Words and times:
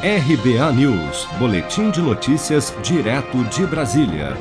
RBA 0.00 0.72
News, 0.74 1.26
Boletim 1.40 1.90
de 1.90 2.00
Notícias, 2.00 2.72
direto 2.84 3.42
de 3.46 3.66
Brasília. 3.66 4.36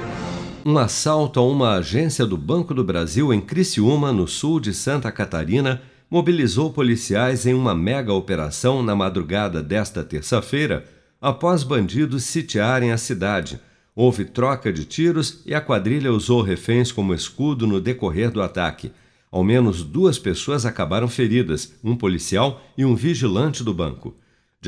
Um 0.63 0.77
assalto 0.77 1.39
a 1.39 1.43
uma 1.43 1.77
agência 1.77 2.27
do 2.27 2.37
Banco 2.37 2.75
do 2.75 2.83
Brasil 2.83 3.33
em 3.33 3.41
Criciúma, 3.41 4.13
no 4.13 4.27
sul 4.27 4.59
de 4.59 4.71
Santa 4.71 5.11
Catarina, 5.11 5.81
mobilizou 6.11 6.71
policiais 6.71 7.47
em 7.47 7.55
uma 7.55 7.73
mega 7.73 8.13
operação 8.13 8.83
na 8.83 8.95
madrugada 8.95 9.63
desta 9.63 10.03
terça-feira, 10.03 10.85
após 11.19 11.63
bandidos 11.63 12.25
sitiarem 12.25 12.91
a 12.91 12.97
cidade. 12.97 13.59
Houve 13.95 14.25
troca 14.25 14.71
de 14.71 14.85
tiros 14.85 15.41
e 15.43 15.55
a 15.55 15.59
quadrilha 15.59 16.13
usou 16.13 16.43
reféns 16.43 16.91
como 16.91 17.15
escudo 17.15 17.65
no 17.65 17.81
decorrer 17.81 18.29
do 18.29 18.43
ataque. 18.43 18.91
Ao 19.31 19.43
menos 19.43 19.81
duas 19.81 20.19
pessoas 20.19 20.67
acabaram 20.67 21.07
feridas, 21.07 21.73
um 21.83 21.95
policial 21.95 22.61
e 22.77 22.85
um 22.85 22.93
vigilante 22.93 23.63
do 23.63 23.73
banco. 23.73 24.13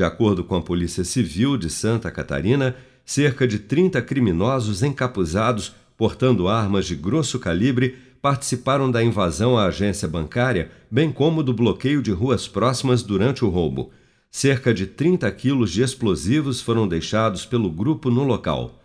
De 0.00 0.04
acordo 0.04 0.42
com 0.42 0.56
a 0.56 0.62
Polícia 0.62 1.04
Civil 1.04 1.58
de 1.58 1.68
Santa 1.68 2.10
Catarina, 2.10 2.74
cerca 3.04 3.46
de 3.46 3.58
30 3.58 4.00
criminosos 4.00 4.82
encapuzados, 4.82 5.74
portando 5.94 6.48
armas 6.48 6.86
de 6.86 6.96
grosso 6.96 7.38
calibre, 7.38 7.98
participaram 8.22 8.90
da 8.90 9.04
invasão 9.04 9.58
à 9.58 9.66
agência 9.66 10.08
bancária, 10.08 10.70
bem 10.90 11.12
como 11.12 11.42
do 11.42 11.52
bloqueio 11.52 12.00
de 12.00 12.12
ruas 12.12 12.48
próximas 12.48 13.02
durante 13.02 13.44
o 13.44 13.50
roubo. 13.50 13.90
Cerca 14.30 14.72
de 14.72 14.86
30 14.86 15.30
quilos 15.32 15.70
de 15.70 15.82
explosivos 15.82 16.62
foram 16.62 16.88
deixados 16.88 17.44
pelo 17.44 17.68
grupo 17.68 18.10
no 18.10 18.24
local. 18.24 18.80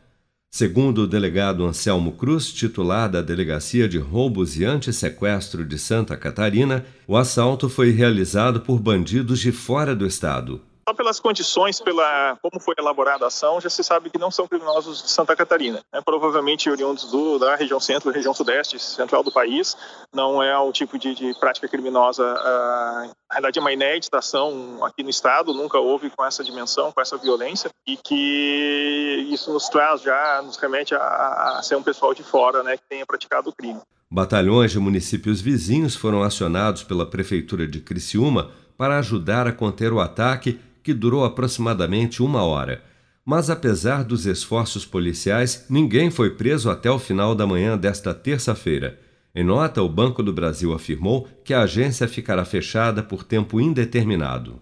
Segundo 0.52 1.04
o 1.04 1.08
delegado 1.08 1.64
Anselmo 1.64 2.12
Cruz, 2.12 2.52
titular 2.52 3.10
da 3.10 3.22
Delegacia 3.22 3.88
de 3.88 4.00
Roubos 4.00 4.60
e 4.60 4.66
Antissequestro 4.66 5.64
de 5.64 5.80
Santa 5.80 6.18
Catarina, 6.18 6.84
o 7.08 7.16
assalto 7.16 7.70
foi 7.70 7.92
realizado 7.92 8.60
por 8.60 8.82
bandidos 8.82 9.40
de 9.40 9.54
fora 9.54 9.96
do 9.96 10.06
estado. 10.06 10.62
Só 10.88 10.94
pelas 10.94 11.20
condições, 11.20 11.80
pela 11.80 12.38
como 12.44 12.62
foi 12.62 12.76
elaborada 12.78 13.26
a 13.26 13.28
ação, 13.30 13.60
já 13.60 13.72
se 13.72 13.84
sabe 13.84 14.12
que 14.12 14.20
não 14.20 14.30
são 14.30 14.48
criminosos 14.48 15.02
de 15.02 15.10
Santa 15.10 15.36
Catarina. 15.36 15.82
Né? 15.92 16.00
Provavelmente 16.06 16.70
oriundos 16.70 17.10
do, 17.10 17.40
da 17.40 17.56
região 17.56 17.80
centro, 17.80 18.12
região 18.12 18.36
sudeste, 18.36 18.78
central 18.78 19.24
do 19.24 19.32
país. 19.32 19.76
Não 20.14 20.44
é 20.44 20.56
o 20.60 20.72
tipo 20.72 21.00
de, 21.00 21.16
de 21.16 21.34
prática 21.40 21.68
criminosa. 21.68 22.24
Uh, 22.24 23.08
na 23.28 23.34
verdade, 23.34 23.58
é 23.58 23.62
uma 23.62 23.74
inédita 23.74 24.20
ação 24.20 24.86
aqui 24.86 25.02
no 25.02 25.10
estado. 25.10 25.56
Nunca 25.56 25.80
houve 25.80 26.12
com 26.12 26.24
essa 26.24 26.44
dimensão, 26.44 26.92
com 26.92 27.02
essa 27.02 27.18
violência. 27.18 27.72
E 27.88 27.98
que 27.98 29.28
isso 29.32 29.52
nos 29.52 29.68
traz 29.68 30.04
já, 30.04 30.40
nos 30.44 30.56
remete 30.58 30.94
a, 30.94 31.58
a 31.58 31.64
ser 31.64 31.76
um 31.76 31.84
pessoal 31.84 32.14
de 32.14 32.22
fora 32.22 32.62
né, 32.62 32.78
que 32.78 32.84
tenha 32.88 33.08
praticado 33.08 33.50
o 33.50 33.54
crime. 33.54 33.82
Batalhões 34.12 34.72
de 34.72 34.78
municípios 34.78 35.42
vizinhos 35.42 35.96
foram 35.96 36.22
acionados 36.22 36.84
pela 36.84 37.10
Prefeitura 37.10 37.66
de 37.66 37.82
Criciúma 37.82 38.52
para 38.78 39.00
ajudar 39.00 39.48
a 39.48 39.52
conter 39.52 39.92
o 39.92 40.00
ataque 40.00 40.60
que 40.86 40.94
durou 40.94 41.26
aproximadamente 41.26 42.22
uma 42.22 42.44
hora. 42.44 42.84
Mas 43.26 43.50
apesar 43.50 44.04
dos 44.04 44.28
esforços 44.28 44.86
policiais, 44.86 45.66
ninguém 45.68 46.12
foi 46.12 46.30
preso 46.30 46.70
até 46.70 46.92
o 46.92 47.00
final 47.00 47.34
da 47.34 47.48
manhã 47.48 47.76
desta 47.76 48.14
terça-feira. 48.14 49.00
Em 49.34 49.44
nota, 49.44 49.82
o 49.82 49.90
Banco 49.90 50.22
do 50.22 50.32
Brasil 50.32 50.76
afirmou 50.76 51.28
que 51.44 51.56
a 51.56 51.64
agência 51.64 52.08
ficará 52.08 52.46
fechada 52.46 53.02
por 53.02 53.24
tempo 53.24 53.60
indeterminado. 53.60 54.62